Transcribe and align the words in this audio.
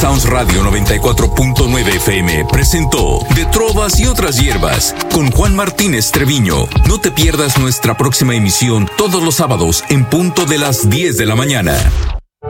Sounds 0.00 0.24
Radio 0.30 0.62
94.9 0.62 1.96
FM 1.96 2.46
presentó 2.50 3.18
De 3.36 3.44
Trovas 3.44 4.00
y 4.00 4.06
otras 4.06 4.40
hierbas 4.40 4.94
con 5.12 5.30
Juan 5.30 5.54
Martínez 5.54 6.10
Treviño. 6.10 6.66
No 6.88 6.98
te 7.02 7.10
pierdas 7.10 7.58
nuestra 7.58 7.98
próxima 7.98 8.34
emisión 8.34 8.88
todos 8.96 9.22
los 9.22 9.34
sábados 9.34 9.84
en 9.90 10.06
punto 10.06 10.46
de 10.46 10.56
las 10.56 10.88
10 10.88 11.18
de 11.18 11.26
la 11.26 11.34
mañana. 11.34 11.76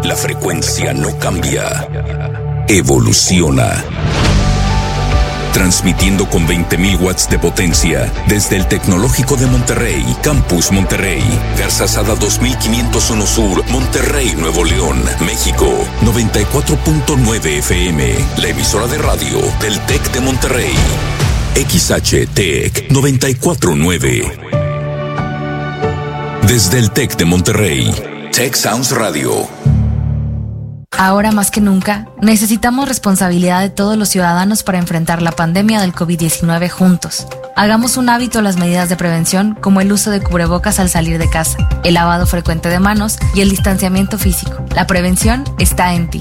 La 0.05 0.15
frecuencia 0.15 0.95
no 0.95 1.19
cambia, 1.19 1.88
evoluciona 2.69 3.85
transmitiendo 5.53 6.28
con 6.28 6.46
20.000 6.46 7.01
watts 7.01 7.28
de 7.28 7.38
potencia 7.38 8.12
desde 8.28 8.56
el 8.56 8.67
Tecnológico 8.67 9.37
de 9.37 9.46
Monterrey, 9.46 10.04
Campus 10.22 10.71
Monterrey, 10.72 11.22
Garzazada 11.58 12.14
2501 12.14 13.26
Sur, 13.26 13.64
Monterrey, 13.71 14.35
Nuevo 14.36 14.64
León, 14.64 15.03
México, 15.24 15.67
94.9 16.02 17.58
FM, 17.58 18.14
la 18.38 18.48
emisora 18.48 18.86
de 18.86 18.98
radio 18.98 19.41
del 19.60 19.78
TEC 19.86 20.12
de 20.12 20.20
Monterrey. 20.20 20.74
XHTEC 21.55 22.91
949. 22.91 24.38
Desde 26.46 26.78
el 26.78 26.91
TEC 26.91 27.16
de 27.16 27.24
Monterrey, 27.24 27.94
Tech 28.32 28.55
Sounds 28.55 28.92
Radio 28.92 29.48
Ahora 31.02 31.32
más 31.32 31.50
que 31.50 31.62
nunca, 31.62 32.04
necesitamos 32.20 32.86
responsabilidad 32.86 33.62
de 33.62 33.70
todos 33.70 33.96
los 33.96 34.10
ciudadanos 34.10 34.62
para 34.62 34.77
enfrentar 34.77 35.22
la 35.22 35.32
pandemia 35.32 35.80
del 35.80 35.95
COVID-19 35.95 36.68
juntos. 36.68 37.27
Hagamos 37.56 37.96
un 37.96 38.10
hábito 38.10 38.42
las 38.42 38.58
medidas 38.58 38.91
de 38.91 38.96
prevención 38.96 39.56
como 39.62 39.80
el 39.80 39.91
uso 39.92 40.10
de 40.10 40.20
cubrebocas 40.20 40.78
al 40.78 40.91
salir 40.91 41.16
de 41.16 41.30
casa, 41.30 41.56
el 41.84 41.94
lavado 41.94 42.27
frecuente 42.27 42.68
de 42.68 42.80
manos 42.80 43.18
y 43.34 43.41
el 43.41 43.48
distanciamiento 43.48 44.18
físico. 44.18 44.62
La 44.77 44.86
prevención 44.86 45.44
está 45.58 45.94
en 45.94 46.10
ti. 46.10 46.20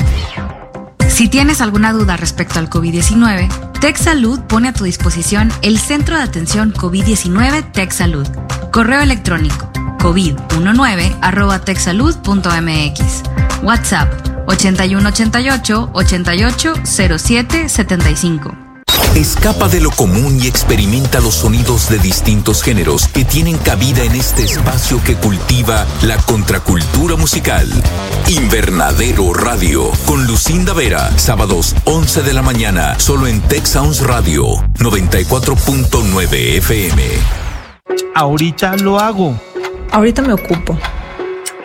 Si 1.10 1.28
tienes 1.28 1.60
alguna 1.60 1.92
duda 1.92 2.16
respecto 2.16 2.58
al 2.58 2.70
COVID-19, 2.70 3.50
TechSalud 3.82 4.40
pone 4.44 4.70
a 4.70 4.74
tu 4.74 4.86
disposición 4.86 5.52
el 5.62 5.78
Centro 5.78 6.16
de 6.16 6.24
Atención 6.24 6.74
COVID-19 6.74 7.74
TechSalud. 7.74 8.30
Correo 8.72 9.02
electrónico 9.02 9.70
covid19 10.00 11.18
WhatsApp 13.62 14.39
8188 14.50 15.90
8807 15.94 17.70
75. 17.70 18.70
Escapa 19.16 19.68
de 19.68 19.82
lo 19.82 19.90
común 19.92 20.40
y 20.42 20.48
experimenta 20.48 21.20
los 21.20 21.36
sonidos 21.36 21.90
de 21.90 21.98
distintos 21.98 22.62
géneros 22.62 23.08
que 23.08 23.26
tienen 23.26 23.58
cabida 23.58 24.04
en 24.04 24.14
este 24.14 24.44
espacio 24.44 25.04
que 25.04 25.16
cultiva 25.16 25.86
la 26.04 26.18
contracultura 26.18 27.16
musical. 27.16 27.68
Invernadero 28.28 29.34
Radio 29.34 29.92
con 30.06 30.26
Lucinda 30.28 30.74
Vera, 30.74 31.12
sábados 31.18 31.76
11 31.86 32.22
de 32.22 32.34
la 32.34 32.44
mañana, 32.44 33.00
solo 33.00 33.28
en 33.28 33.42
Tech 33.42 33.66
Sounds 33.66 34.02
Radio 34.02 34.46
94.9 34.76 36.58
FM. 36.58 37.04
Ahorita 38.16 38.78
lo 38.78 39.00
hago. 39.00 39.40
Ahorita 39.92 40.22
me 40.22 40.34
ocupo. 40.34 40.78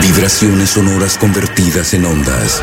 Vibraciones 0.00 0.70
sonoras 0.70 1.18
convertidas 1.18 1.94
en 1.94 2.06
ondas. 2.06 2.62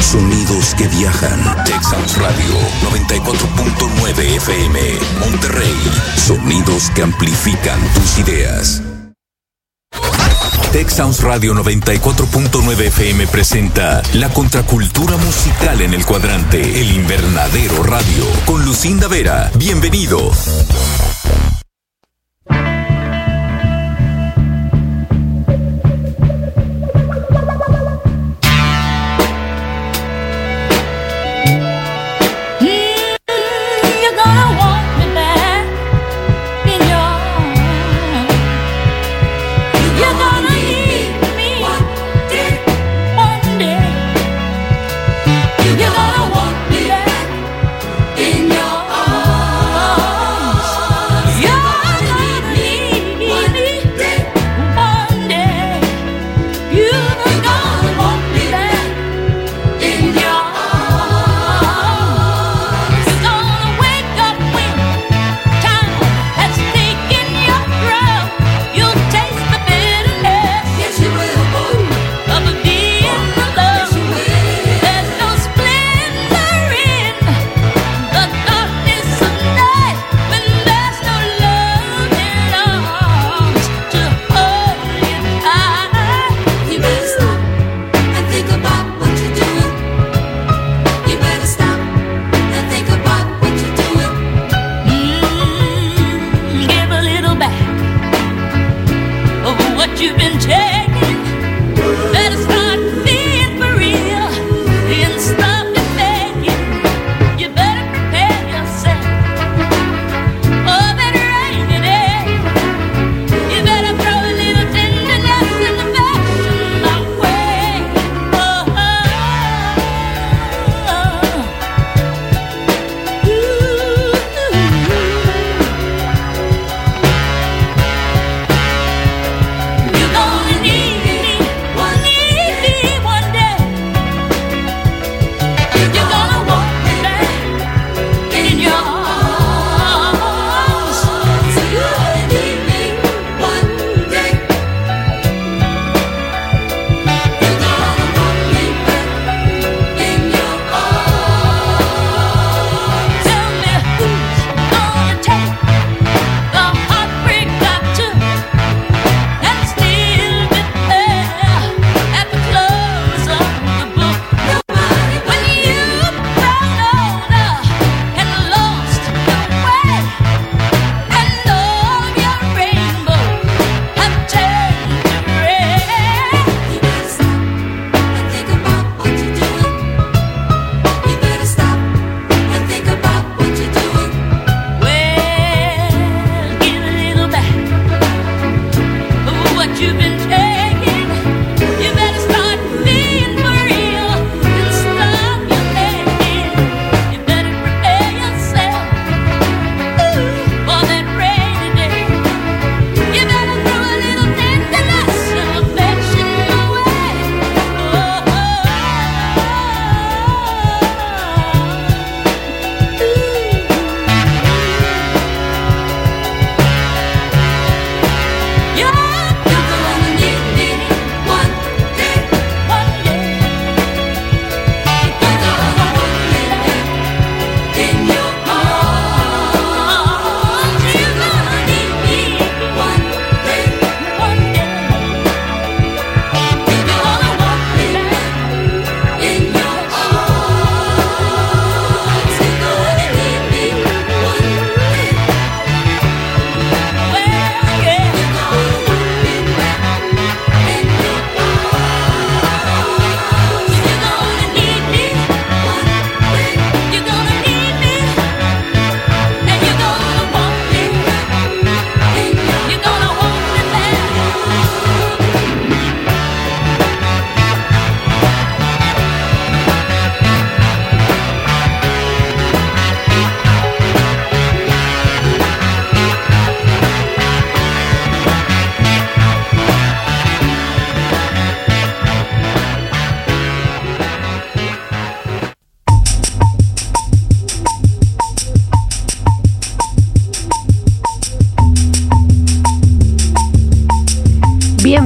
Sonidos 0.00 0.74
que 0.74 0.86
viajan. 0.88 1.64
Texas 1.64 2.16
Radio 2.18 2.54
94.9 2.90 4.36
FM. 4.36 4.80
Monterrey. 5.20 5.74
Sonidos 6.16 6.90
que 6.90 7.02
amplifican 7.02 7.80
tus 7.94 8.18
ideas. 8.18 8.82
Tech 10.72 10.90
Radio 11.22 11.54
94.9 11.54 12.80
FM 12.88 13.26
presenta 13.28 14.02
La 14.12 14.28
contracultura 14.28 15.16
musical 15.16 15.80
en 15.80 15.94
el 15.94 16.04
cuadrante 16.04 16.60
El 16.60 16.92
Invernadero 16.92 17.82
Radio 17.82 18.24
con 18.44 18.64
Lucinda 18.66 19.08
Vera. 19.08 19.50
Bienvenido. 19.54 20.30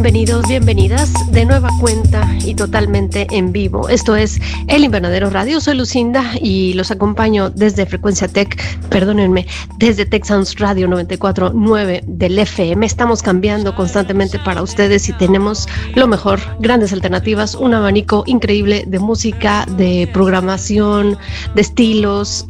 Bienvenidos, 0.03 0.49
bienvenidas 0.49 1.13
de 1.31 1.45
nueva 1.45 1.69
cuenta 1.81 2.29
y 2.45 2.57
totalmente 2.57 3.29
en 3.31 3.53
vivo. 3.53 3.89
Esto 3.89 4.17
es 4.17 4.41
El 4.67 4.83
Invernadero 4.83 5.31
Radio. 5.31 5.61
Soy 5.61 5.77
Lucinda 5.77 6.33
y 6.41 6.73
los 6.73 6.91
acompaño 6.91 7.51
desde 7.51 7.87
Frecuencia 7.87 8.27
Tech, 8.27 8.61
perdónenme, 8.93 9.47
desde 9.79 10.07
Sounds 10.23 10.59
Radio 10.59 10.87
94.9 10.87 12.03
del 12.07 12.39
FM. 12.39 12.85
Estamos 12.85 13.23
cambiando 13.23 13.75
constantemente 13.75 14.39
para 14.39 14.63
ustedes 14.63 15.09
y 15.09 15.15
tenemos 15.15 15.67
lo 15.95 16.07
mejor, 16.07 16.41
grandes 16.61 16.93
alternativas, 16.93 17.55
un 17.55 17.73
abanico 17.73 18.23
increíble 18.27 18.85
de 18.87 18.99
música, 18.99 19.67
de 19.77 20.09
programación, 20.13 21.17
de 21.55 21.63
estilos, 21.63 22.47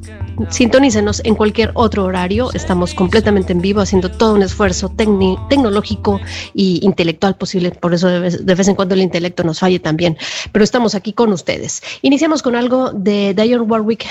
Sintonícenos 0.49 1.21
en 1.25 1.35
cualquier 1.35 1.71
otro 1.75 2.05
horario. 2.05 2.51
Estamos 2.53 2.95
completamente 2.95 3.53
en 3.53 3.61
vivo 3.61 3.81
haciendo 3.81 4.11
todo 4.11 4.35
un 4.35 4.43
esfuerzo 4.43 4.89
tecnológico 4.89 6.21
e 6.55 6.81
intelectual 6.83 7.37
posible. 7.37 7.71
Por 7.71 7.95
eso 7.95 8.09
de 8.09 8.21
vez, 8.55 8.69
en 8.69 8.75
cuando 8.75 8.95
el 8.95 9.03
intelecto 9.03 9.45
nos 9.45 9.61
falle 9.61 9.79
también. 9.79 10.17
Pero 10.51 10.65
estamos 10.65 10.95
aquí 10.95 11.13
con 11.13 11.33
ustedes. 11.33 11.83
Iniciamos 12.03 12.43
con 12.43 12.57
algo 12.57 12.93
de 12.93 13.35
Diane 13.35 13.61
Warwick, 13.61 14.07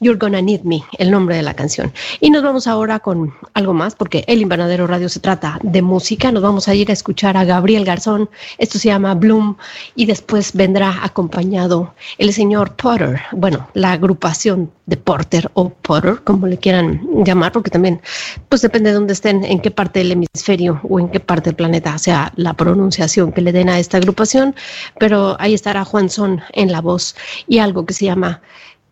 You're 0.00 0.18
Gonna 0.18 0.42
Need 0.42 0.62
Me, 0.62 0.82
el 0.98 1.10
nombre 1.10 1.36
de 1.36 1.42
la 1.42 1.54
canción. 1.64 1.92
Y 2.20 2.28
nos 2.28 2.42
vamos 2.42 2.66
ahora 2.66 2.98
con 2.98 3.32
algo 3.54 3.72
más, 3.72 3.94
porque 3.94 4.22
el 4.26 4.42
Invernadero 4.42 4.86
Radio 4.86 5.08
se 5.08 5.20
trata 5.20 5.58
de 5.62 5.80
música. 5.80 6.30
Nos 6.30 6.42
vamos 6.42 6.68
a 6.68 6.74
ir 6.74 6.90
a 6.90 6.92
escuchar 6.92 7.38
a 7.38 7.44
Gabriel 7.44 7.86
Garzón. 7.86 8.28
Esto 8.58 8.78
se 8.78 8.88
llama 8.88 9.14
Bloom. 9.14 9.56
Y 9.94 10.04
después 10.04 10.52
vendrá 10.52 11.02
acompañado 11.02 11.94
el 12.18 12.34
señor 12.34 12.76
Potter. 12.76 13.18
Bueno, 13.32 13.66
la 13.72 13.92
agrupación 13.92 14.70
de 14.84 14.98
Porter 14.98 15.50
o 15.54 15.70
Potter, 15.70 16.20
como 16.24 16.46
le 16.46 16.58
quieran 16.58 17.00
llamar, 17.24 17.52
porque 17.52 17.70
también 17.70 18.02
pues 18.50 18.60
depende 18.60 18.90
de 18.90 18.96
dónde 18.96 19.14
estén, 19.14 19.42
en 19.42 19.60
qué 19.60 19.70
parte 19.70 20.00
del 20.00 20.12
hemisferio 20.12 20.80
o 20.82 21.00
en 21.00 21.08
qué 21.08 21.20
parte 21.20 21.48
del 21.48 21.56
planeta 21.56 21.96
sea 21.96 22.30
la 22.36 22.52
pronunciación 22.52 23.32
que 23.32 23.40
le 23.40 23.52
den 23.52 23.70
a 23.70 23.78
esta 23.78 23.96
agrupación, 23.96 24.54
pero 25.00 25.36
ahí 25.40 25.54
estará 25.54 25.86
Juan 25.86 26.10
Son 26.10 26.42
en 26.52 26.70
la 26.70 26.82
voz 26.82 27.16
y 27.48 27.58
algo 27.58 27.86
que 27.86 27.94
se 27.94 28.04
llama 28.04 28.42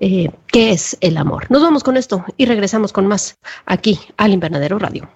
eh, 0.03 0.33
¿Qué 0.49 0.73
es 0.73 0.99
el 1.01 1.17
amor? 1.17 1.47
Nos 1.49 1.63
vamos 1.63 1.85
con 1.85 1.97
esto 1.97 2.25
y 2.37 2.47
regresamos 2.47 2.93
con 2.93 3.07
más 3.07 3.39
aquí 3.67 4.01
al 4.17 4.33
Invernadero 4.33 4.81
Radio. 4.81 5.09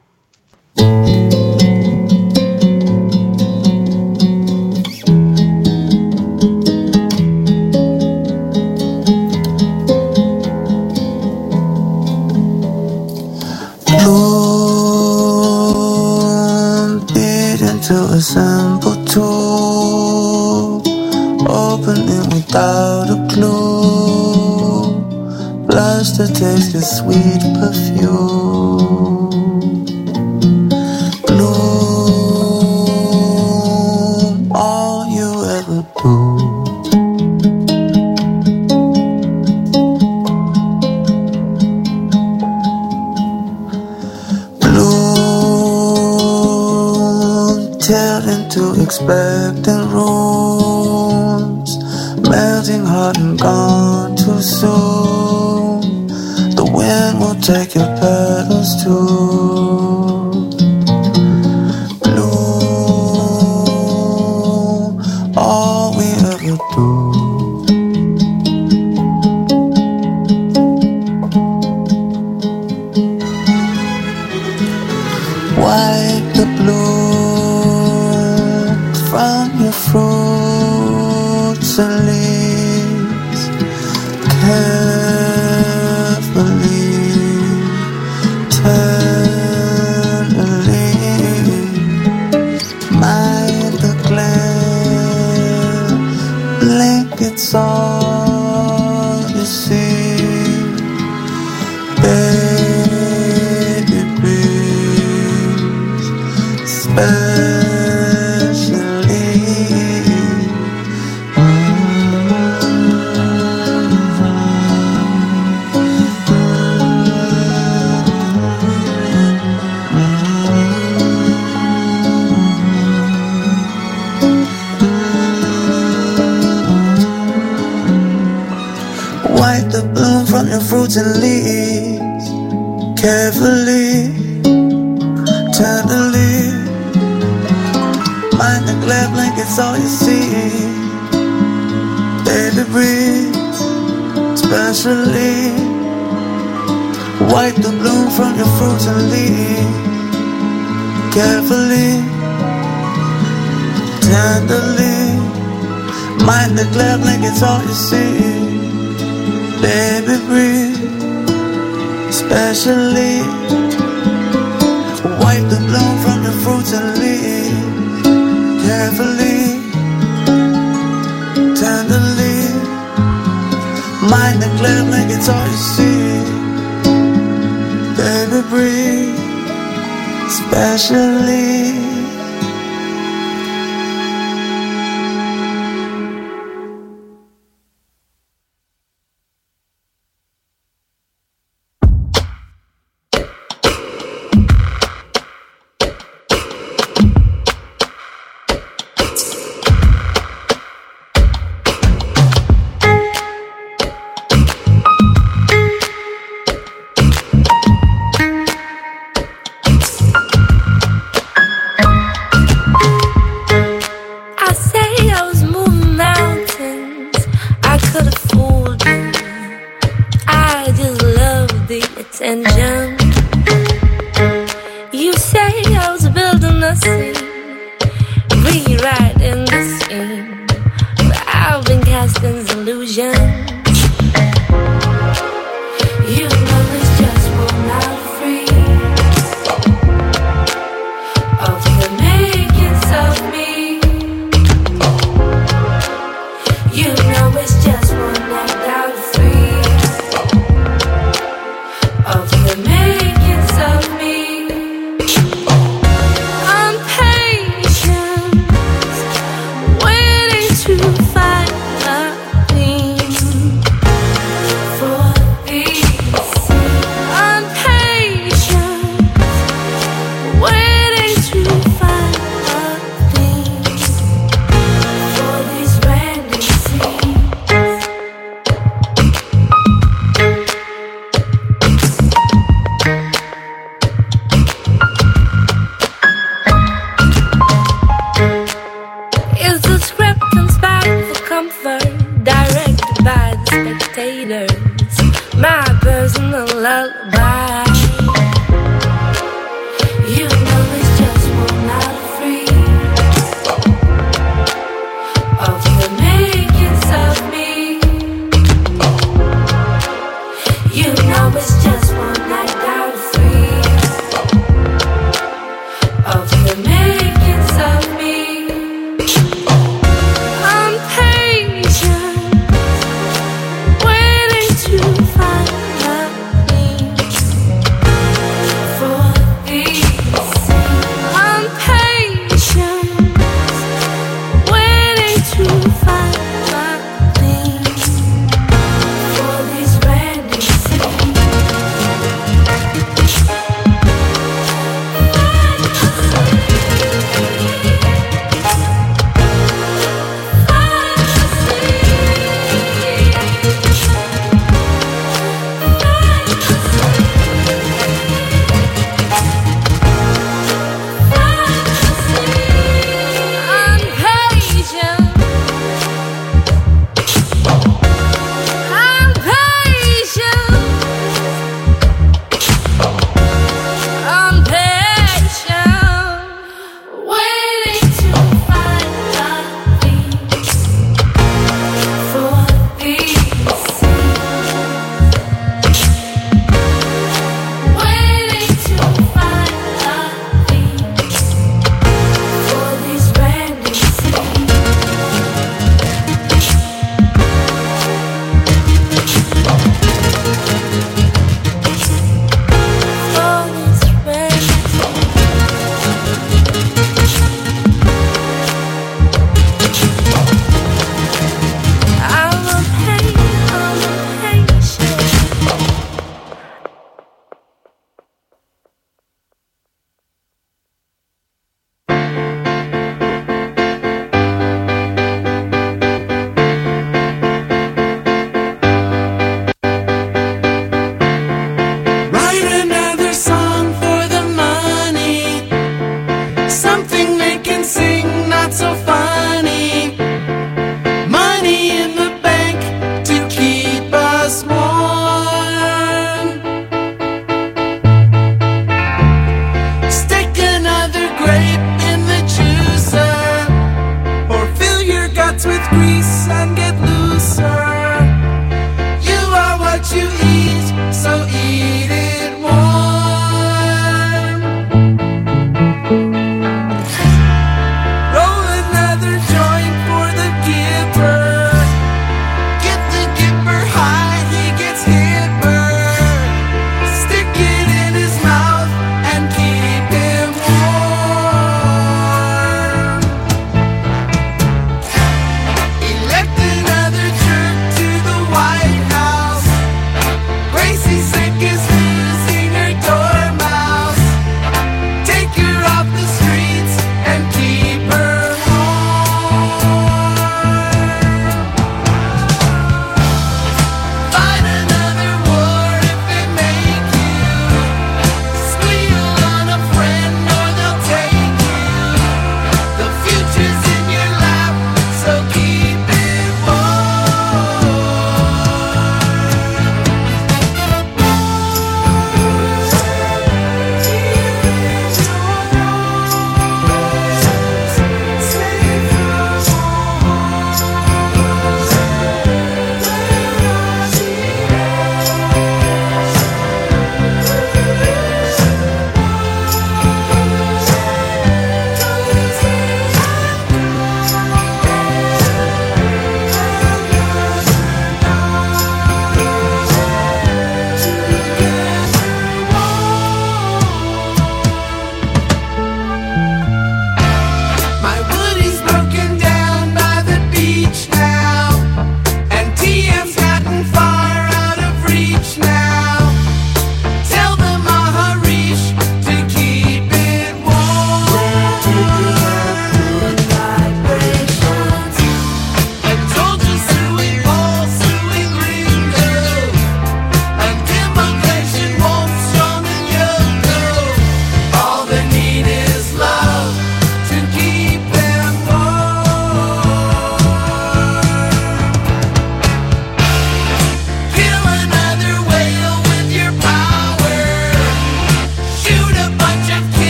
just 25.99 26.17
to 26.17 26.27
taste 26.27 26.75
your 26.75 26.83
sweet 26.83 27.41
perfume. 27.59 29.31
Bloom, 31.27 32.67
all 34.55 35.07
you 35.09 35.31
ever 35.57 35.81
do. 35.97 36.15
Bloom, 45.97 46.29
tear 47.79 48.21
into 48.35 48.63
expectant 48.83 49.85
rooms, 49.95 51.71
melting 52.29 52.85
heart 52.85 53.17
and 53.17 53.39
gone 53.41 54.15
too 54.15 54.43
soon. 54.43 54.96
soul. 58.87 59.36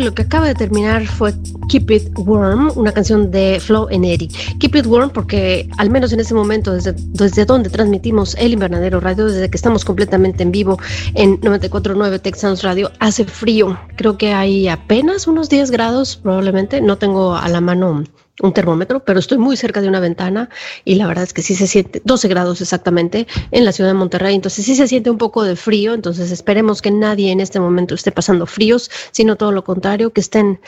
Lo 0.00 0.14
que 0.14 0.22
acaba 0.22 0.46
de 0.46 0.54
terminar 0.54 1.06
fue 1.06 1.34
Keep 1.68 1.90
It 1.90 2.18
Warm, 2.18 2.72
una 2.76 2.92
canción 2.92 3.30
de 3.30 3.58
Flo 3.60 3.88
Eddie. 3.90 4.28
Keep 4.58 4.76
It 4.76 4.86
Warm 4.86 5.10
porque 5.10 5.68
al 5.78 5.90
menos 5.90 6.12
en 6.12 6.20
ese 6.20 6.34
momento, 6.34 6.72
desde, 6.72 6.94
desde 6.96 7.44
donde 7.44 7.70
transmitimos 7.70 8.34
el 8.36 8.52
Invernadero 8.52 9.00
Radio, 9.00 9.26
desde 9.26 9.50
que 9.50 9.56
estamos 9.56 9.84
completamente 9.84 10.42
en 10.42 10.52
vivo 10.52 10.78
en 11.14 11.40
94.9 11.40 12.20
Texans 12.20 12.62
Radio, 12.62 12.90
hace 12.98 13.24
frío. 13.24 13.78
Creo 13.96 14.16
que 14.16 14.32
hay 14.32 14.68
apenas 14.68 15.26
unos 15.26 15.48
10 15.48 15.70
grados 15.70 16.16
probablemente. 16.16 16.80
No 16.80 16.98
tengo 16.98 17.34
a 17.36 17.48
la 17.48 17.60
mano 17.60 18.04
un 18.40 18.52
termómetro, 18.52 19.04
pero 19.04 19.18
estoy 19.18 19.38
muy 19.38 19.56
cerca 19.56 19.80
de 19.80 19.88
una 19.88 20.00
ventana 20.00 20.48
y 20.84 20.94
la 20.96 21.06
verdad 21.06 21.24
es 21.24 21.32
que 21.32 21.42
sí 21.42 21.54
se 21.54 21.66
siente 21.66 22.02
12 22.04 22.28
grados 22.28 22.60
exactamente 22.60 23.26
en 23.50 23.64
la 23.64 23.72
ciudad 23.72 23.90
de 23.90 23.94
Monterrey, 23.94 24.34
entonces 24.34 24.64
sí 24.64 24.74
se 24.74 24.88
siente 24.88 25.10
un 25.10 25.18
poco 25.18 25.42
de 25.42 25.56
frío, 25.56 25.94
entonces 25.94 26.30
esperemos 26.30 26.82
que 26.82 26.90
nadie 26.90 27.30
en 27.30 27.40
este 27.40 27.60
momento 27.60 27.94
esté 27.94 28.12
pasando 28.12 28.46
fríos, 28.46 28.90
sino 29.12 29.36
todo 29.36 29.52
lo 29.52 29.64
contrario, 29.64 30.12
que 30.12 30.20
estén 30.20 30.60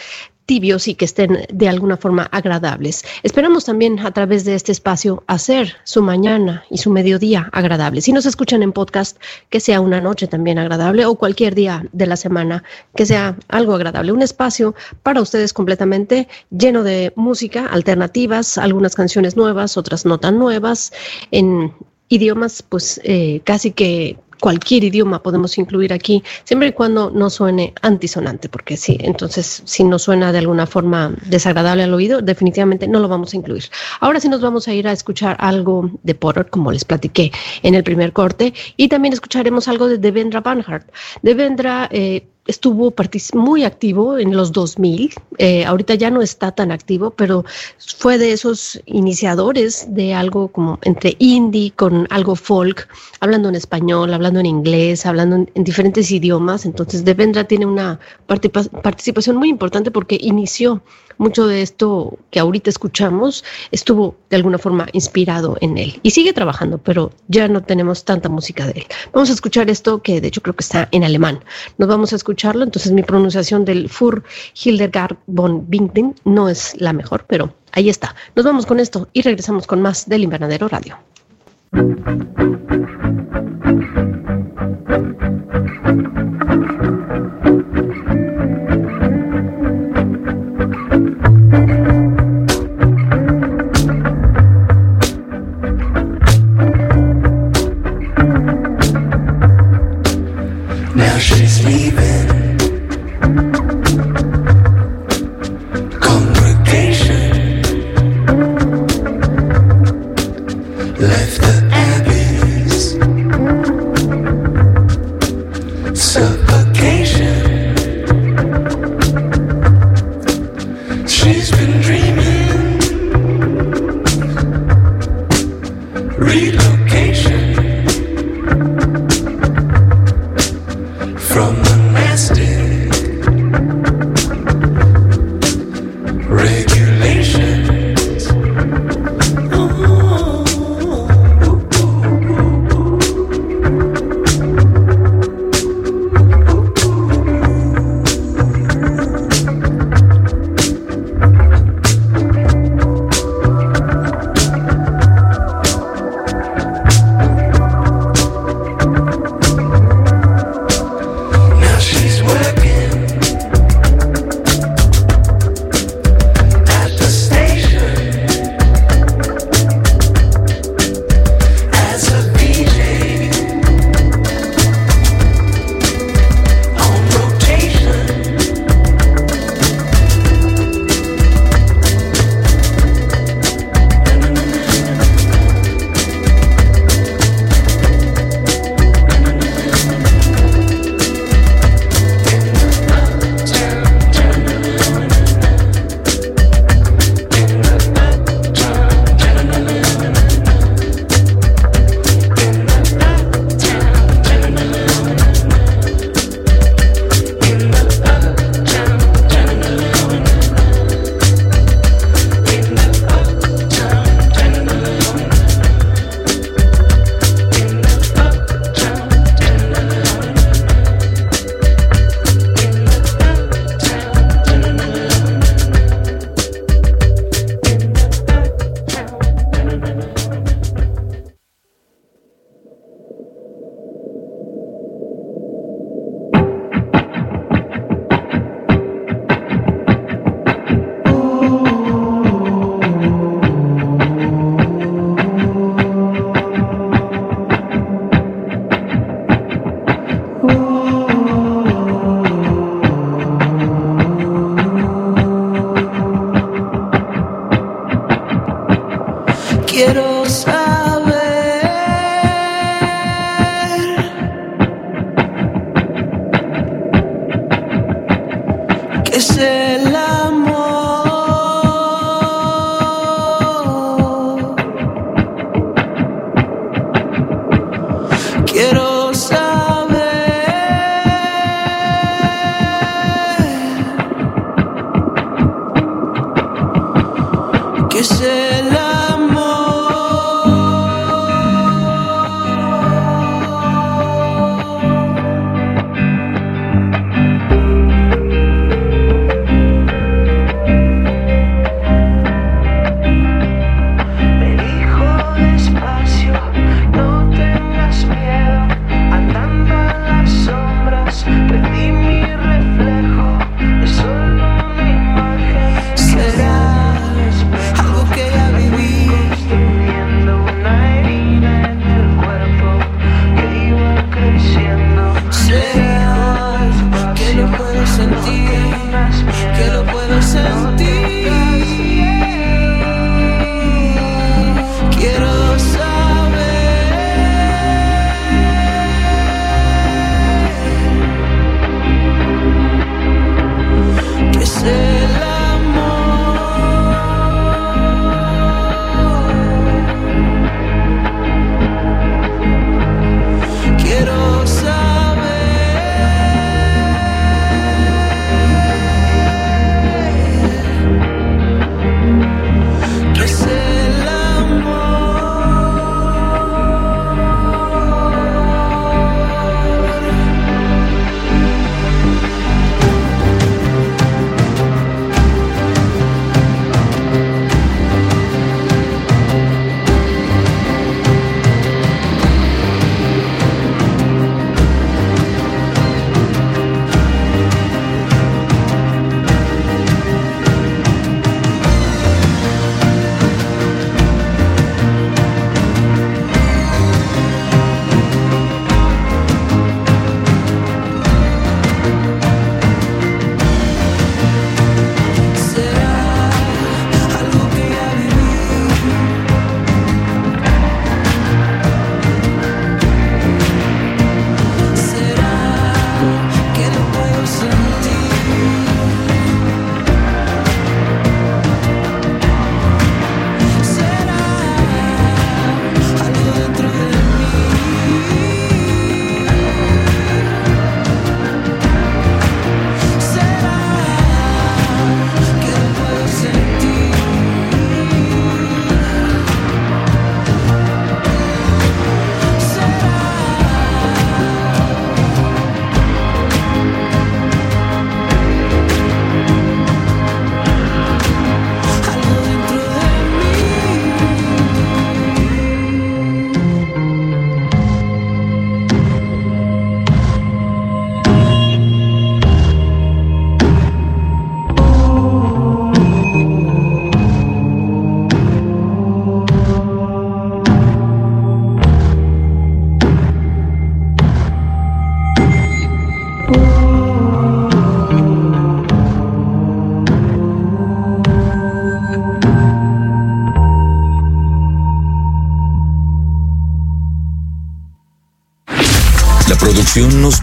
tibios 0.47 0.89
y 0.89 0.95
que 0.95 1.05
estén 1.05 1.47
de 1.53 1.69
alguna 1.69 1.97
forma 1.97 2.25
agradables. 2.25 3.05
Esperamos 3.23 3.65
también 3.65 4.01
a 4.01 4.11
través 4.11 4.45
de 4.45 4.55
este 4.55 4.73
espacio 4.73 5.23
hacer 5.27 5.77
su 5.85 6.03
mañana 6.03 6.65
y 6.71 6.79
su 6.79 6.91
mediodía 6.91 7.49
agradable. 7.53 8.01
Si 8.01 8.13
nos 8.13 8.27
escuchan 8.27 8.63
en 8.63 8.73
podcast, 8.73 9.19
que 9.51 9.61
sea 9.61 9.81
una 9.81 10.01
noche 10.01 10.27
también 10.27 10.59
agradable 10.59 11.07
o 11.07 11.15
cualquier 11.15 11.55
día 11.55 11.87
de 11.93 12.07
la 12.07 12.17
semana 12.17 12.65
que 12.95 13.07
sea 13.07 13.37
algo 13.49 13.75
agradable. 13.75 14.13
Un 14.13 14.23
espacio 14.23 14.75
para 15.03 15.21
ustedes 15.21 15.53
completamente 15.53 16.29
lleno 16.51 16.83
de 16.83 17.13
música, 17.17 17.62
alternativas, 17.67 18.59
algunas 18.59 18.95
canciones 18.95 19.37
nuevas, 19.37 19.77
otras 19.77 20.05
no 20.07 20.19
tan 20.19 20.39
nuevas, 20.39 20.93
en 21.31 21.73
idiomas 22.09 22.63
pues 22.63 23.01
eh, 23.05 23.41
casi 23.45 23.73
que 23.73 24.19
cualquier 24.43 24.83
idioma 24.83 25.23
podemos 25.23 25.57
incluir 25.57 25.93
aquí, 25.93 26.25
siempre 26.43 26.69
y 26.69 26.73
cuando 26.73 27.13
no 27.13 27.31
suene 27.31 27.73
antisonante, 27.81 28.49
porque 28.49 28.77
sí, 28.77 28.99
entonces 29.01 29.63
si 29.65 29.85
no 29.85 30.01
suena 30.01 30.33
de 30.33 30.39
alguna 30.39 30.67
forma 30.67 31.15
desagradable 31.27 31.85
al 31.85 31.95
oído, 31.95 32.21
definitivamente 32.21 32.89
no 32.89 32.99
lo 32.99 33.07
vamos 33.07 33.33
a 33.33 33.37
incluir. 33.37 33.63
Ahora 34.01 34.19
sí 34.19 34.29
nos 34.29 34.41
vamos 34.41 34.67
a 34.67 34.75
ir 34.75 34.89
a 34.89 34.93
escuchar 34.93 35.37
algo 35.39 35.89
de 36.03 36.17
Potter, 36.17 36.51
como 36.51 36.73
les 36.73 36.85
platiqué 36.85 37.31
en 37.63 37.77
el 37.77 37.85
primer 37.85 38.13
corte, 38.13 38.53
y 38.77 38.89
también 38.89 39.15
escucharemos 39.15 39.69
algo 39.69 39.87
de 39.87 39.99
Devendra 39.99 40.41
Banhart. 40.41 40.91
Devendra 41.23 41.89
eh, 41.93 42.27
estuvo 42.47 42.93
muy 43.35 43.65
activo 43.65 44.19
en 44.19 44.37
los 44.37 44.53
2000, 44.53 45.15
eh, 45.39 45.65
ahorita 45.65 45.95
ya 45.95 46.11
no 46.11 46.23
está 46.23 46.53
tan 46.53 46.73
activo, 46.73 47.11
pero 47.11 47.45
fue 47.99 48.19
de 48.19 48.33
esos 48.33 48.81
iniciadores 48.87 49.87
de 49.89 50.15
algo 50.15 50.49
como 50.49 50.79
entre 50.83 51.17
indie 51.19 51.73
con 51.73 52.07
algo 52.11 52.35
folk, 52.35 52.89
hablando 53.23 53.49
en 53.49 53.55
español, 53.55 54.13
hablando 54.13 54.41
en 54.41 54.47
inglés, 54.47 55.07
hablando 55.07 55.47
en, 55.55 55.65
diferentes 55.65 56.11
idiomas. 56.11 56.67
Entonces, 56.67 57.05
Devendra 57.05 57.45
tiene 57.45 57.67
una 57.67 58.01
participación 58.27 59.37
muy 59.37 59.49
importante 59.49 59.91
porque 59.93 60.19
inició 60.21 60.83
mucho 61.19 61.47
de 61.47 61.63
esto 61.63 62.19
que 62.31 62.41
ahorita 62.41 62.69
escuchamos, 62.69 63.45
estuvo 63.71 64.17
de 64.29 64.37
alguna 64.37 64.59
forma 64.59 64.89
inspirado 64.93 65.57
en 65.61 65.79
él 65.79 66.01
y 66.03 66.11
sigue 66.11 66.33
trabajando, 66.33 66.79
pero 66.79 67.13
ya 67.29 67.47
no 67.47 67.63
tenemos 67.63 68.05
tanta 68.05 68.29
música 68.29 68.67
de 68.67 68.73
él. 68.73 68.87
Vamos 69.13 69.31
a 69.31 69.35
escuchar 69.35 69.71
esto 69.71 70.03
que 70.03 70.21
de 70.21 70.29
hecho 70.29 70.41
creo 70.41 70.57
que 70.57 70.65
está 70.65 70.89
en 70.91 71.05
alemán. 71.05 71.45
Nos 71.79 71.89
vamos 71.89 72.13
a 72.13 72.17
escuchar 72.17 72.33
escucharlo, 72.33 72.65
entonces 72.65 72.93
mi 72.93 73.03
pronunciación 73.03 73.65
del 73.65 73.89
Fur 73.89 74.25
Hildegard 74.65 75.17
von 75.27 75.69
Bingen 75.69 76.15
no 76.25 76.49
es 76.49 76.75
la 76.81 76.93
mejor, 76.93 77.27
pero 77.29 77.55
ahí 77.73 77.89
está. 77.91 78.15
Nos 78.35 78.45
vamos 78.45 78.65
con 78.65 78.81
esto 78.81 79.09
y 79.13 79.21
regresamos 79.21 79.67
con 79.67 79.83
más 79.83 80.09
del 80.09 80.23
Invernadero 80.25 80.67
Radio. 80.67 80.99
Monastic 81.75 82.29
regulations. 82.39 84.22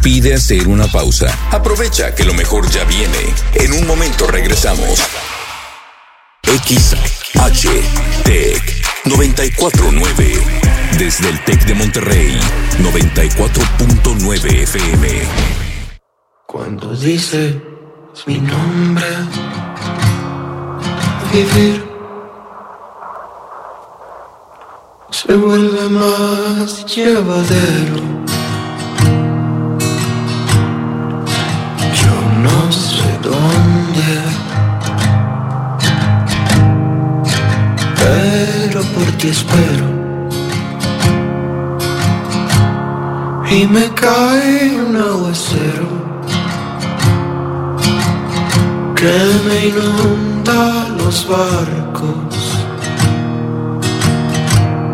Pide 0.01 0.33
hacer 0.33 0.67
una 0.67 0.87
pausa. 0.87 1.37
Aprovecha 1.51 2.13
que 2.15 2.25
lo 2.25 2.33
mejor 2.33 2.69
ya 2.69 2.83
viene. 2.85 3.33
En 3.55 3.73
un 3.73 3.87
momento 3.87 4.27
regresamos. 4.27 4.99
XH 6.43 7.69
Tech 8.23 8.79
949. 9.05 10.43
Desde 10.97 11.29
el 11.29 11.43
Tec 11.45 11.65
de 11.65 11.75
Monterrey, 11.75 12.37
94.9 12.79 14.63
FM. 14.63 15.07
Cuando 16.45 16.95
dices 16.95 17.55
mi 18.25 18.39
nombre, 18.39 19.05
vivir 21.31 21.89
se 25.11 25.35
vuelve 25.35 25.89
más 25.89 26.85
llevadero. 26.85 28.18
Dónde, 33.29 34.11
pero 38.01 38.81
por 38.93 39.07
ti 39.17 39.27
espero. 39.29 39.87
Y 43.51 43.65
me 43.65 43.85
cae 43.93 44.79
un 44.85 44.95
aguacero 44.95 45.89
que 48.95 49.17
me 49.45 49.57
inunda 49.69 50.87
los 50.99 51.27
barcos 51.27 52.35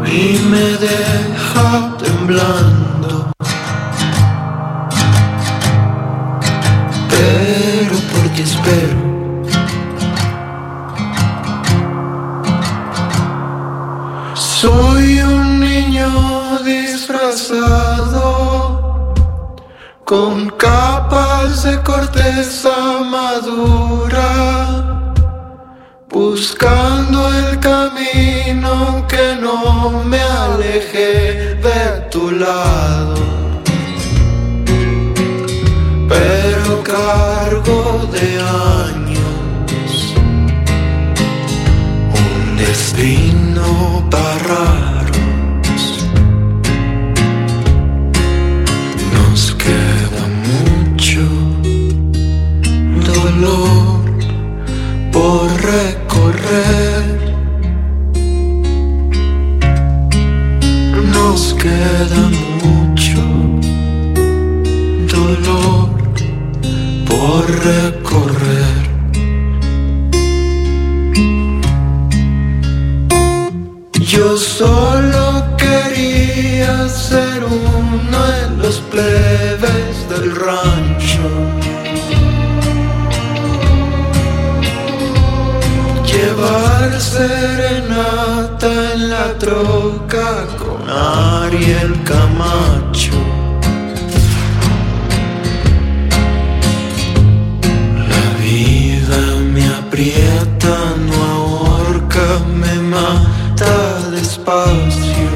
y 0.07 0.39
me 0.51 0.67
deja 0.87 1.97
temblando. 1.97 2.84
Soy 14.65 15.19
un 15.19 15.59
niño 15.59 16.09
disfrazado 16.63 17.83
con 20.03 20.49
capas 20.49 21.61
de 21.61 21.79
corteza 21.83 22.75
madura, 23.15 24.23
buscando 26.09 27.31
el 27.41 27.59
camino 27.59 29.05
que 29.07 29.37
no 29.39 30.03
me 30.03 30.19
aleje 30.19 31.53
de 31.67 32.01
tu 32.09 32.31
lado. 32.31 33.13
Pero 36.09 36.81
cargo 36.83 38.09
de 38.11 38.39
años 38.89 40.15
un 42.19 42.57
destino 42.57 43.44
para 44.09 44.37
raros. 44.47 46.05
Nos 49.13 49.55
queda 49.55 50.23
mucho 50.51 51.25
dolor 53.11 54.01
por 55.11 55.47
recorrer. 55.73 57.05
Nos 61.13 61.53
queda 61.53 62.29
mucho 62.63 63.21
dolor 65.07 65.89
por 67.07 67.45
recorrer. 67.49 68.04
Troca 89.85 90.47
con 90.57 90.89
Ariel 90.89 91.93
Camacho. 92.03 93.19
La 98.11 98.25
vida 98.43 99.21
me 99.53 99.65
aprieta, 99.81 100.75
no 101.07 101.17
ahorca, 101.35 102.27
me 102.61 102.75
mata 102.95 104.09
despacio. 104.11 105.31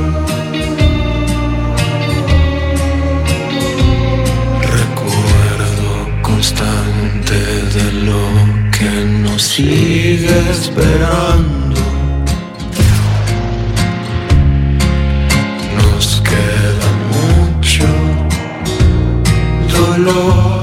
Recuerdo 4.78 5.90
constante 6.22 7.40
de 7.76 7.88
lo 8.08 8.24
que 8.72 8.92
nos 9.24 9.42
sigue 9.42 10.38
esperando. 10.52 11.29
Dolor 20.06 20.59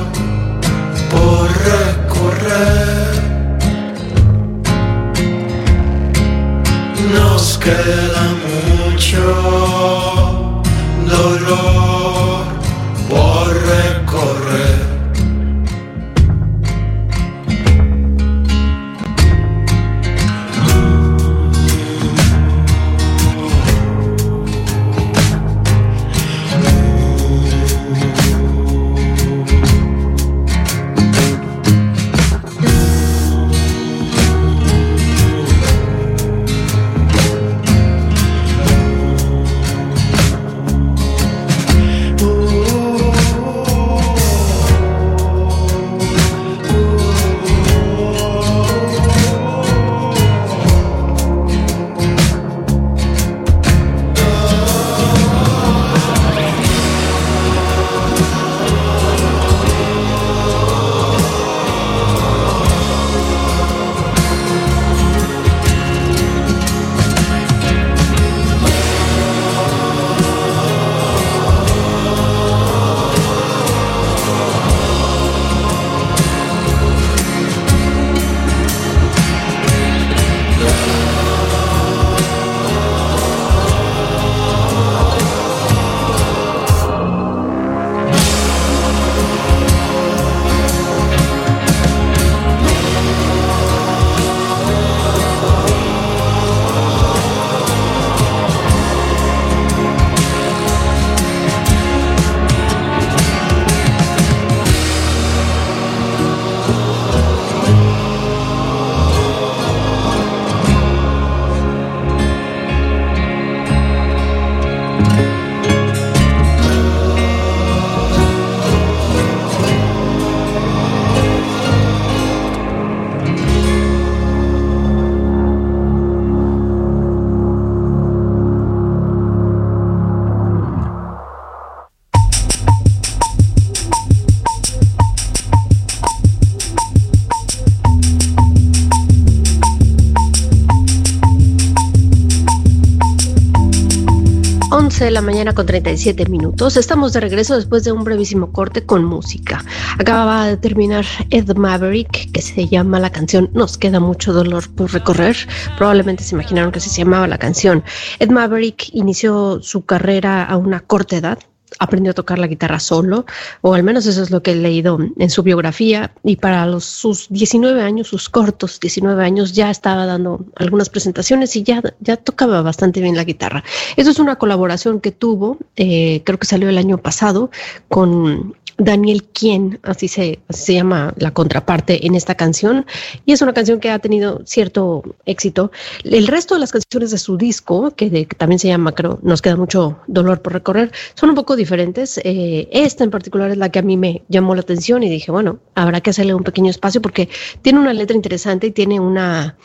con 145.57 145.67
37 145.67 146.27
minutos. 146.27 146.77
Estamos 146.77 147.15
de 147.15 147.21
regreso 147.21 147.57
después 147.57 147.83
de 147.83 147.91
un 147.91 148.05
brevísimo 148.05 148.53
corte 148.53 148.85
con 148.85 149.05
música. 149.05 149.65
Acababa 149.99 150.47
de 150.47 150.59
terminar 150.59 151.07
Ed 151.31 151.57
Maverick, 151.57 152.31
que 152.31 152.43
se 152.43 152.69
llama 152.69 153.01
la 153.01 153.11
canción 153.11 153.49
Nos 153.55 153.79
queda 153.79 153.99
mucho 153.99 154.35
dolor 154.35 154.71
por 154.75 154.93
recorrer. 154.93 155.35
Probablemente 155.79 156.23
se 156.23 156.35
imaginaron 156.35 156.73
que 156.73 156.81
se 156.81 156.91
llamaba 156.91 157.27
la 157.27 157.39
canción. 157.39 157.83
Ed 158.19 158.29
Maverick 158.29 158.91
inició 158.93 159.61
su 159.63 159.87
carrera 159.87 160.45
a 160.45 160.59
una 160.59 160.81
corta 160.81 161.17
edad, 161.17 161.39
aprendió 161.79 162.11
a 162.11 162.15
tocar 162.15 162.39
la 162.39 162.47
guitarra 162.47 162.81
solo, 162.81 163.27
o 163.61 163.75
al 163.75 163.83
menos 163.83 164.07
eso 164.07 164.23
es 164.23 164.31
lo 164.31 164.43
que 164.43 164.53
he 164.53 164.55
leído 164.55 164.99
en 165.19 165.31
su 165.31 165.43
biografía, 165.43 166.13
y 166.25 166.37
para 166.37 166.67
los, 166.67 166.85
sus 166.85 167.29
19 167.31 167.83
años, 167.83 168.09
sus 168.09 168.29
cortos 168.29 168.81
19 168.81 169.25
años, 169.25 169.53
ya 169.53 169.71
estaba 169.71 170.07
dando 170.07 170.45
algunas 170.57 170.89
presentaciones 170.89 171.57
y 171.57 171.63
ya, 171.63 171.83
ya 172.01 172.17
tocaba 172.17 172.63
bastante 172.63 173.01
bien 173.01 173.17
la 173.17 173.25
guitarra. 173.25 173.65
Eso 173.97 174.11
es 174.11 174.19
una 174.19 174.37
colaboración 174.37 175.01
que 175.01 175.13
tuvo, 175.13 175.59
eh, 175.77 176.23
creo 176.25 176.39
que 176.39 176.47
salió 176.47 176.69
el 176.69 176.79
año 176.79 176.99
pasado, 176.99 177.51
con 177.89 178.55
Daniel 178.79 179.25
Quien, 179.25 179.79
así 179.83 180.09
se, 180.09 180.41
se 180.51 180.75
llama 180.75 181.15
la 181.17 181.33
contraparte 181.33 182.07
en 182.07 182.15
esta 182.15 182.35
canción, 182.35 182.87
y 183.25 183.33
es 183.33 183.43
una 183.43 183.55
canción 183.55 183.81
que 183.81 183.91
ha 183.91 183.99
tenido 183.99 184.43
cierto 184.45 185.03
éxito. 185.25 185.71
El 186.05 186.27
resto 186.27 186.55
de 186.55 186.61
las 186.61 186.73
canciones 186.73 187.11
de 187.11 187.19
su 187.19 187.37
disco, 187.37 187.91
que 187.93 188.27
también 188.37 188.59
se 188.59 188.69
llama, 188.69 188.93
creo, 188.93 189.19
Nos 189.23 189.43
queda 189.43 189.57
mucho 189.57 189.99
dolor 190.07 190.43
por 190.43 190.53
recorrer, 190.53 190.93
son 191.15 191.31
un 191.31 191.35
poco 191.35 191.57
diferentes. 191.57 192.19
Eh, 192.25 192.69
esta 192.73 193.05
en 193.05 193.11
particular 193.11 193.51
es 193.51 193.57
la 193.57 193.71
que 193.71 193.79
a 193.79 193.83
mí 193.83 193.97
me 193.97 194.23
llamó 194.29 194.55
la 194.55 194.61
atención 194.61 195.03
y 195.03 195.11
dije, 195.11 195.31
bueno, 195.31 195.59
habrá 195.75 196.01
que 196.01 196.11
hacerle 196.11 196.35
un 196.35 196.45
pequeño 196.45 196.71
espacio 196.71 197.01
porque 197.01 197.29
tiene 197.63 197.79
una 197.79 197.93
letra 197.93 198.17
interesante 198.17 198.69
y 198.69 198.71
tiene 198.73 199.01
una 199.01 199.57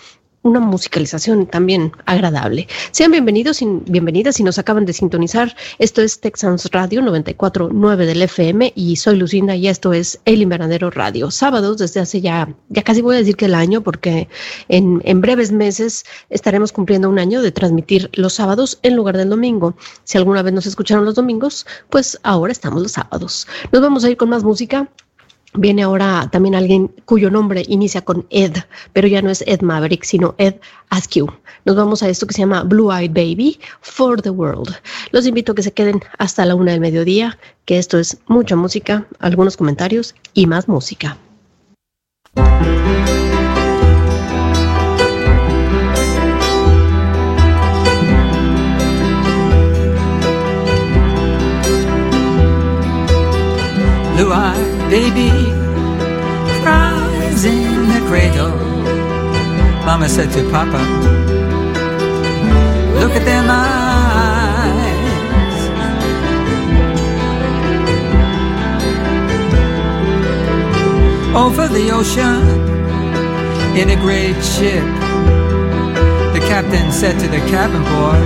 una 0.43 0.59
musicalización 0.59 1.45
también 1.45 1.91
agradable. 2.05 2.67
Sean 2.91 3.11
bienvenidos 3.11 3.61
y 3.61 3.67
bienvenidas 3.85 4.35
si 4.35 4.43
nos 4.43 4.57
acaban 4.57 4.85
de 4.85 4.93
sintonizar. 4.93 5.55
Esto 5.77 6.01
es 6.01 6.19
Texans 6.19 6.67
Radio 6.71 7.01
94.9 7.01 7.97
del 7.97 8.21
FM 8.23 8.73
y 8.75 8.95
soy 8.95 9.17
Lucinda 9.17 9.55
y 9.55 9.67
esto 9.67 9.93
es 9.93 10.19
El 10.25 10.41
Invernadero 10.41 10.89
Radio. 10.89 11.29
Sábados 11.29 11.77
desde 11.77 11.99
hace 11.99 12.21
ya, 12.21 12.53
ya 12.69 12.81
casi 12.81 13.01
voy 13.01 13.15
a 13.15 13.19
decir 13.19 13.35
que 13.35 13.45
el 13.45 13.55
año 13.55 13.81
porque 13.81 14.27
en, 14.67 15.01
en 15.05 15.21
breves 15.21 15.51
meses 15.51 16.05
estaremos 16.29 16.71
cumpliendo 16.71 17.09
un 17.09 17.19
año 17.19 17.41
de 17.41 17.51
transmitir 17.51 18.09
los 18.13 18.33
sábados 18.33 18.79
en 18.81 18.95
lugar 18.95 19.17
del 19.17 19.29
domingo. 19.29 19.75
Si 20.03 20.17
alguna 20.17 20.41
vez 20.41 20.53
nos 20.53 20.65
escucharon 20.65 21.05
los 21.05 21.15
domingos, 21.15 21.67
pues 21.89 22.19
ahora 22.23 22.51
estamos 22.51 22.81
los 22.81 22.93
sábados. 22.93 23.47
Nos 23.71 23.81
vamos 23.81 24.03
a 24.03 24.09
ir 24.09 24.17
con 24.17 24.29
más 24.29 24.43
música. 24.43 24.89
Viene 25.53 25.83
ahora 25.83 26.29
también 26.31 26.55
alguien 26.55 26.87
cuyo 27.05 27.29
nombre 27.29 27.63
inicia 27.67 28.01
con 28.01 28.25
Ed, 28.29 28.55
pero 28.93 29.07
ya 29.07 29.21
no 29.21 29.29
es 29.29 29.43
Ed 29.45 29.61
Maverick, 29.61 30.03
sino 30.03 30.33
Ed 30.37 30.55
Askew. 30.89 31.27
Nos 31.65 31.75
vamos 31.75 32.01
a 32.03 32.09
esto 32.09 32.25
que 32.25 32.33
se 32.33 32.41
llama 32.41 32.63
Blue 32.63 32.91
Eyed 32.91 33.11
Baby 33.11 33.59
for 33.81 34.21
the 34.21 34.29
World. 34.29 34.75
Los 35.11 35.27
invito 35.27 35.51
a 35.51 35.55
que 35.55 35.63
se 35.63 35.73
queden 35.73 36.01
hasta 36.17 36.45
la 36.45 36.55
una 36.55 36.71
del 36.71 36.79
mediodía, 36.79 37.37
que 37.65 37.77
esto 37.77 37.99
es 37.99 38.17
mucha 38.27 38.55
música, 38.55 39.05
algunos 39.19 39.57
comentarios 39.57 40.15
y 40.33 40.47
más 40.47 40.67
música. 40.67 41.17
blue-eyed 54.21 54.70
baby 54.91 55.31
cries 56.61 57.45
in 57.45 57.87
the 57.93 58.01
cradle. 58.09 58.51
Mama 59.85 60.09
said 60.09 60.29
to 60.33 60.43
Papa, 60.51 60.81
look 62.99 63.13
at 63.13 63.23
them 63.23 63.45
eyes. 63.49 63.71
Over 71.43 71.69
the 71.69 71.89
ocean 71.91 72.41
in 73.79 73.91
a 73.91 73.95
great 73.95 74.43
ship, 74.43 74.83
the 76.33 76.41
captain 76.51 76.91
said 76.91 77.17
to 77.21 77.27
the 77.29 77.39
cabin 77.49 77.83
boy, 77.95 78.19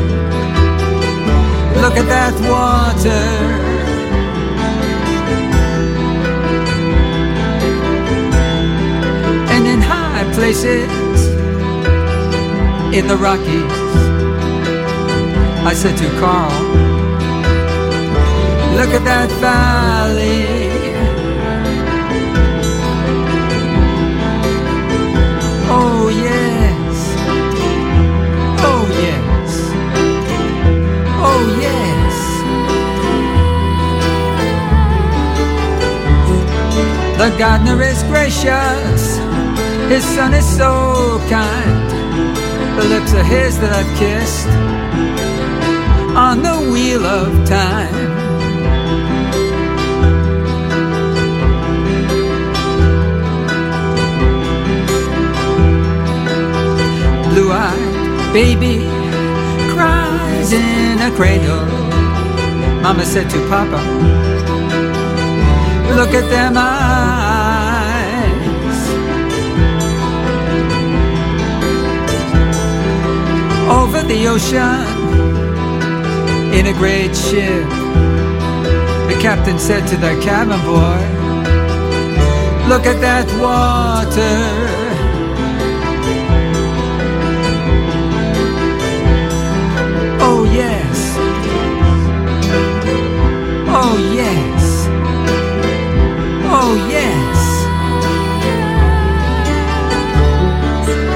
look 1.79 1.95
at 1.95 2.07
that 2.07 2.33
water. 2.49 3.64
Places 10.35 11.27
in 12.93 13.07
the 13.07 13.15
Rockies. 13.15 13.79
I 15.65 15.73
said 15.73 15.97
to 15.97 16.09
Carl, 16.19 16.51
look 18.75 18.89
at 18.89 19.03
that 19.05 19.29
valley. 19.39 20.45
Oh 25.77 26.09
yes, 26.09 26.95
oh 28.71 28.83
yes, 29.07 29.49
oh 31.31 31.43
yes. 31.65 32.15
The 37.17 37.29
gardener 37.39 37.81
is 37.81 38.03
gracious, 38.03 39.17
his 39.89 40.03
son 40.03 40.33
is 40.33 40.47
so 40.57 41.19
kind. 41.29 41.89
The 42.77 42.85
lips 42.89 43.13
are 43.13 43.23
his 43.23 43.59
that 43.59 43.71
I've 43.79 43.91
kissed 43.97 44.47
on 46.15 46.41
the 46.41 46.57
wheel 46.71 47.05
of 47.05 47.29
time. 47.47 47.93
Blue 57.29 57.51
eyed 57.51 57.95
baby 58.33 58.77
cries 59.73 60.51
in 60.51 60.99
a 60.99 61.11
cradle. 61.15 61.65
Mama 62.81 63.05
said 63.05 63.29
to 63.29 63.39
Papa, 63.49 63.81
Look 65.95 66.13
at 66.13 66.29
them 66.29 66.57
eyes. 66.57 66.94
Over 73.81 74.01
the 74.03 74.27
ocean 74.27 74.85
in 76.57 76.67
a 76.67 76.73
great 76.73 77.13
ship, 77.13 77.67
the 79.09 79.17
captain 79.21 79.59
said 79.59 79.85
to 79.89 79.97
the 79.97 80.17
cabin 80.23 80.61
boy, 80.61 81.25
Look 82.69 82.87
at 82.87 82.99
that 83.01 83.27
water. 83.39 84.39
Oh, 90.19 90.45
yes. 90.45 91.15
Oh, 93.67 93.97
yes. 94.15 94.87
Oh, 96.47 96.87
yes. 96.89 97.24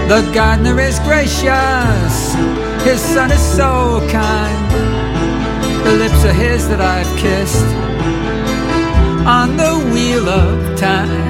The 0.09 0.27
gardener 0.33 0.79
is 0.79 0.97
gracious, 1.01 2.33
his 2.83 2.99
son 2.99 3.31
is 3.31 3.39
so 3.39 4.01
kind. 4.09 4.71
The 5.85 5.97
lips 5.97 6.25
are 6.25 6.33
his 6.33 6.67
that 6.67 6.81
I've 6.81 7.15
kissed 7.19 7.63
on 9.27 9.55
the 9.55 9.77
wheel 9.93 10.27
of 10.27 10.79
time. 10.79 11.29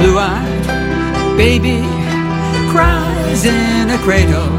Blue 0.00 0.18
eyed 0.18 1.36
baby 1.36 1.78
cries 2.72 3.44
in 3.44 3.90
a 3.90 3.98
cradle. 3.98 4.50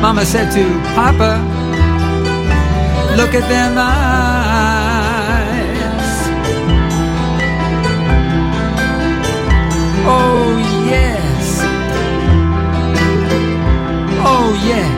Mama 0.00 0.24
said 0.24 0.52
to 0.52 0.64
Papa, 0.94 1.57
Look 3.18 3.34
at 3.34 3.48
them 3.48 3.76
eyes. 3.76 5.08
Oh, 10.06 10.56
yes. 10.86 11.60
Oh, 14.24 14.54
yes. 14.64 14.97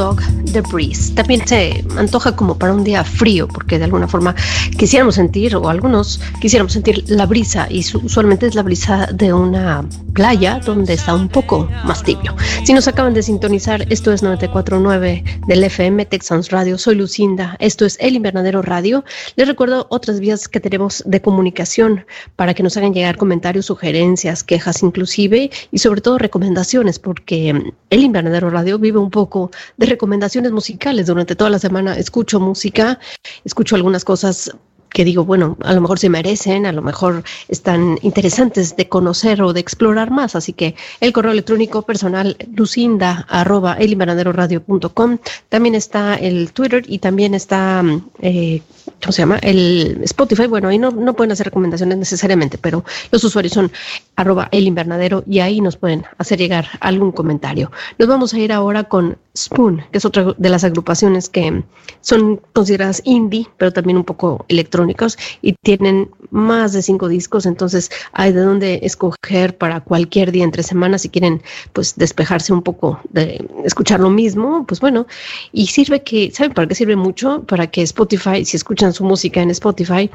Dog, 0.00 0.22
The 0.54 0.62
Breeze. 0.62 1.12
También 1.12 1.46
se 1.46 1.84
antoja 1.98 2.34
como 2.34 2.56
para 2.56 2.72
un 2.72 2.84
día 2.84 3.04
frío, 3.04 3.46
porque 3.46 3.78
de 3.78 3.84
alguna 3.84 4.08
forma 4.08 4.34
quisiéramos 4.78 5.14
sentir, 5.16 5.54
o 5.56 5.68
algunos 5.68 6.22
quisiéramos 6.40 6.72
sentir 6.72 7.04
la 7.08 7.26
brisa, 7.26 7.66
y 7.70 7.82
su- 7.82 7.98
usualmente 7.98 8.46
es 8.46 8.54
la 8.54 8.62
brisa 8.62 9.08
de 9.12 9.34
una 9.34 9.84
playa 10.12 10.60
donde 10.64 10.94
está 10.94 11.14
un 11.14 11.28
poco 11.28 11.68
más 11.84 12.02
tibio. 12.02 12.34
Si 12.64 12.72
nos 12.72 12.88
acaban 12.88 13.14
de 13.14 13.22
sintonizar, 13.22 13.86
esto 13.90 14.12
es 14.12 14.22
94.9 14.22 15.46
del 15.46 15.64
FM 15.64 16.04
Texans 16.06 16.50
Radio. 16.50 16.78
Soy 16.78 16.96
Lucinda, 16.96 17.56
esto 17.58 17.84
es 17.84 17.96
El 18.00 18.16
Invernadero 18.16 18.62
Radio. 18.62 19.04
Les 19.36 19.48
recuerdo 19.48 19.86
otras 19.90 20.20
vías 20.20 20.48
que 20.48 20.60
tenemos 20.60 21.02
de 21.06 21.20
comunicación 21.22 22.04
para 22.36 22.54
que 22.54 22.62
nos 22.62 22.76
hagan 22.76 22.94
llegar 22.94 23.16
comentarios, 23.16 23.66
sugerencias, 23.66 24.42
quejas 24.42 24.82
inclusive 24.82 25.50
y 25.70 25.78
sobre 25.78 26.00
todo 26.00 26.18
recomendaciones, 26.18 26.98
porque 26.98 27.72
El 27.90 28.02
Invernadero 28.02 28.50
Radio 28.50 28.78
vive 28.78 28.98
un 28.98 29.10
poco 29.10 29.50
de 29.76 29.86
recomendaciones 29.86 30.52
musicales. 30.52 31.06
Durante 31.06 31.36
toda 31.36 31.50
la 31.50 31.58
semana 31.58 31.96
escucho 31.96 32.40
música, 32.40 32.98
escucho 33.44 33.76
algunas 33.76 34.04
cosas 34.04 34.52
que 34.90 35.04
digo, 35.04 35.24
bueno, 35.24 35.56
a 35.62 35.72
lo 35.72 35.80
mejor 35.80 35.98
se 35.98 36.08
merecen, 36.08 36.66
a 36.66 36.72
lo 36.72 36.82
mejor 36.82 37.22
están 37.48 37.98
interesantes 38.02 38.76
de 38.76 38.88
conocer 38.88 39.42
o 39.42 39.52
de 39.52 39.60
explorar 39.60 40.10
más. 40.10 40.34
Así 40.36 40.52
que 40.52 40.74
el 41.00 41.12
correo 41.12 41.32
electrónico 41.32 41.82
personal 41.82 42.36
lucinda 42.54 43.26
arroba 43.28 43.74
elinvernaderoradio.com. 43.74 45.18
También 45.48 45.74
está 45.74 46.14
el 46.16 46.52
Twitter 46.52 46.84
y 46.86 46.98
también 46.98 47.34
está 47.34 47.82
mm, 47.82 48.10
eh, 48.20 48.62
¿cómo 49.00 49.12
se 49.12 49.22
llama? 49.22 49.38
El 49.38 50.00
Spotify, 50.04 50.46
bueno, 50.46 50.68
ahí 50.68 50.78
no, 50.78 50.90
no 50.90 51.14
pueden 51.14 51.32
hacer 51.32 51.46
recomendaciones 51.46 51.98
necesariamente, 51.98 52.58
pero 52.58 52.84
los 53.10 53.24
usuarios 53.24 53.52
son 53.52 53.70
arroba 54.16 54.48
el 54.52 54.66
invernadero 54.66 55.24
y 55.26 55.40
ahí 55.40 55.60
nos 55.60 55.76
pueden 55.76 56.04
hacer 56.18 56.38
llegar 56.38 56.66
algún 56.80 57.12
comentario. 57.12 57.70
Nos 57.98 58.08
vamos 58.08 58.34
a 58.34 58.38
ir 58.38 58.52
ahora 58.52 58.84
con 58.84 59.16
Spoon, 59.36 59.82
que 59.92 59.98
es 59.98 60.04
otra 60.04 60.34
de 60.36 60.48
las 60.48 60.64
agrupaciones 60.64 61.28
que 61.28 61.62
son 62.00 62.40
consideradas 62.52 63.00
indie, 63.04 63.46
pero 63.56 63.72
también 63.72 63.96
un 63.96 64.04
poco 64.04 64.44
electrónicos 64.48 65.16
y 65.40 65.54
tienen 65.54 66.10
más 66.30 66.72
de 66.72 66.82
cinco 66.82 67.08
discos, 67.08 67.46
entonces 67.46 67.90
hay 68.12 68.32
de 68.32 68.40
dónde 68.40 68.80
escoger 68.82 69.56
para 69.56 69.80
cualquier 69.80 70.32
día 70.32 70.44
entre 70.44 70.62
semanas 70.62 71.02
si 71.02 71.08
quieren 71.08 71.42
pues 71.72 71.96
despejarse 71.96 72.52
un 72.52 72.62
poco 72.62 73.00
de 73.10 73.46
escuchar 73.64 74.00
lo 74.00 74.10
mismo, 74.10 74.64
pues 74.66 74.80
bueno, 74.80 75.06
y 75.52 75.66
sirve 75.66 76.02
que, 76.02 76.30
¿saben 76.30 76.52
para 76.52 76.68
qué 76.68 76.74
sirve 76.74 76.96
mucho? 76.96 77.42
Para 77.44 77.68
que 77.68 77.82
Spotify, 77.82 78.44
si 78.44 78.56
escuchan 78.56 78.89
su 78.92 79.04
música 79.04 79.40
en 79.42 79.50
Spotify, 79.50 80.10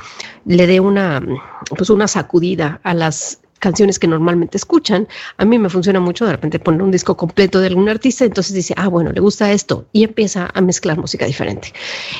le 0.45 0.67
dé 0.67 0.79
una 0.79 1.21
pues 1.69 1.89
una 1.89 2.07
sacudida 2.07 2.79
a 2.83 2.93
las 2.93 3.39
canciones 3.59 3.97
que 3.97 4.07
normalmente 4.07 4.57
escuchan. 4.57 5.07
A 5.37 5.45
mí 5.45 5.57
me 5.57 5.69
funciona 5.69 5.99
mucho 5.99 6.25
de 6.25 6.33
repente 6.33 6.59
poner 6.59 6.81
un 6.83 6.91
disco 6.91 7.17
completo 7.17 7.59
de 7.59 7.67
algún 7.67 7.89
artista, 7.89 8.25
entonces 8.25 8.53
dice, 8.53 8.73
ah, 8.77 8.87
bueno, 8.87 9.11
le 9.11 9.21
gusta 9.21 9.51
esto 9.51 9.85
y 9.91 10.03
empieza 10.03 10.49
a 10.53 10.61
mezclar 10.61 10.97
música 10.97 11.25
diferente. 11.25 11.73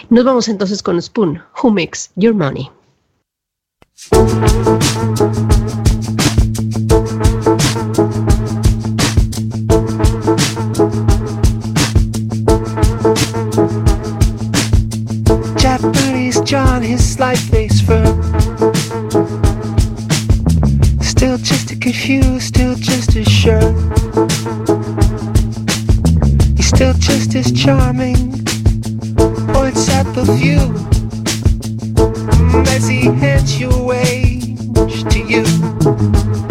Nos 0.10 0.26
vamos 0.26 0.48
entonces 0.48 0.82
con 0.82 1.02
Spoon, 1.02 1.44
Who 1.62 1.70
Makes 1.70 2.10
Your 2.16 2.34
Money. 2.34 2.72
John, 17.18 17.36
his 17.36 17.38
slight 17.38 17.38
face 17.38 17.82
firm. 17.82 18.24
Still 21.02 21.38
just 21.38 21.72
as 21.72 21.80
confused, 21.80 22.42
still 22.42 22.76
just 22.76 23.16
as 23.16 23.28
sure. 23.28 23.72
He's 26.56 26.68
still 26.68 26.94
just 26.94 27.36
as 27.36 27.52
charming. 27.52 28.18
Oh, 29.20 29.54
Points 29.54 29.90
at 29.90 30.06
the 30.14 30.24
view 30.38 30.60
mm, 31.96 32.68
as 32.68 32.88
he 32.88 33.06
hands 33.06 33.60
your 33.60 33.84
wage 33.84 35.04
to 35.10 35.20
you. 35.20 36.45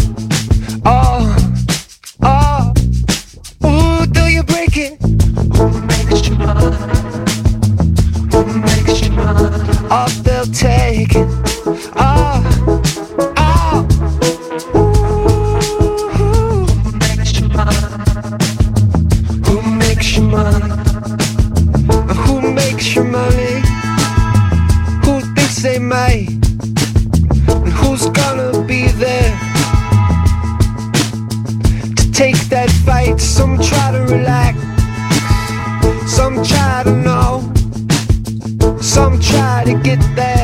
To 39.64 39.74
get 39.82 40.00
there, 40.14 40.43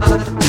I'm 0.00 0.47